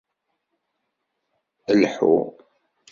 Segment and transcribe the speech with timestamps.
[1.79, 1.97] Lḥu